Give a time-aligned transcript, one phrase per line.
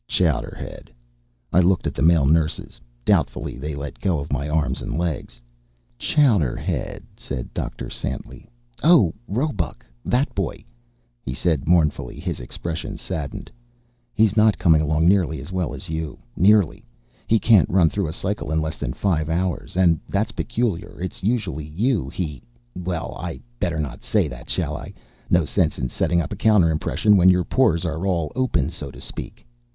[0.07, 0.89] "Chowderhead."
[1.53, 2.81] I looked at the male nurses.
[3.05, 5.39] Doubtfully, they let go of my arms and legs.
[5.99, 7.87] "Chowderhead," said Dr.
[7.87, 8.47] Santly.
[8.81, 9.85] "Oh Roebuck.
[10.03, 10.65] That boy,"
[11.21, 13.51] he said mournfully, his expression saddened,
[14.15, 16.17] "he's not coming along nearly as well as you.
[16.35, 16.83] Nearly.
[17.27, 19.77] He can't run through a cycle in less than five hours.
[19.77, 22.41] And, that's peculiar, it's usually you he
[22.75, 24.95] Well, I better not say that, shall I?
[25.29, 28.99] No sense setting up a counter impression when your pores are all open, so to
[28.99, 29.45] speak?"